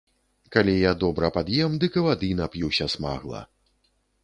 Калі 0.53 0.73
я 0.77 0.93
добра 1.03 1.29
пад'ем, 1.35 1.77
дык 1.85 1.99
і 2.03 2.05
вады 2.07 2.31
нап'юся 2.41 2.91
смагла. 2.97 3.47